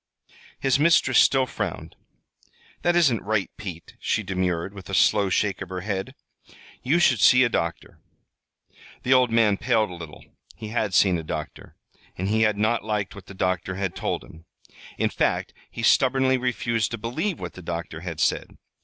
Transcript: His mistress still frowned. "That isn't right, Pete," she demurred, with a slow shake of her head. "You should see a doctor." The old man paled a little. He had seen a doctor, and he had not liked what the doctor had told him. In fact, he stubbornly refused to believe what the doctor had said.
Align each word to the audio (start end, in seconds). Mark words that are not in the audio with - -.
His 0.59 0.79
mistress 0.79 1.19
still 1.19 1.45
frowned. 1.45 1.95
"That 2.81 2.95
isn't 2.95 3.21
right, 3.21 3.51
Pete," 3.55 3.93
she 3.99 4.23
demurred, 4.23 4.73
with 4.73 4.89
a 4.89 4.95
slow 4.95 5.29
shake 5.29 5.61
of 5.61 5.69
her 5.69 5.81
head. 5.81 6.15
"You 6.81 6.97
should 6.97 7.19
see 7.19 7.43
a 7.43 7.49
doctor." 7.49 7.99
The 9.03 9.13
old 9.13 9.29
man 9.29 9.57
paled 9.57 9.91
a 9.91 9.93
little. 9.93 10.25
He 10.55 10.69
had 10.69 10.95
seen 10.95 11.19
a 11.19 11.23
doctor, 11.23 11.75
and 12.17 12.29
he 12.29 12.41
had 12.41 12.57
not 12.57 12.83
liked 12.83 13.13
what 13.13 13.27
the 13.27 13.35
doctor 13.35 13.75
had 13.75 13.95
told 13.95 14.23
him. 14.23 14.45
In 14.97 15.11
fact, 15.11 15.53
he 15.69 15.83
stubbornly 15.83 16.35
refused 16.39 16.89
to 16.89 16.97
believe 16.97 17.39
what 17.39 17.53
the 17.53 17.61
doctor 17.61 17.99
had 18.01 18.19
said. 18.19 18.57